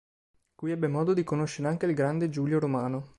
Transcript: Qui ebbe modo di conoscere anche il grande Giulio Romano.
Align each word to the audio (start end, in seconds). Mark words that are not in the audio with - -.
Qui 0.55 0.71
ebbe 0.71 0.87
modo 0.87 1.13
di 1.13 1.23
conoscere 1.23 1.67
anche 1.67 1.85
il 1.85 1.93
grande 1.93 2.29
Giulio 2.29 2.57
Romano. 2.57 3.07